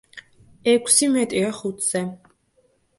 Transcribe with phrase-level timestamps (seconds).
[0.73, 2.05] ექვსი მეტია ხუთზე.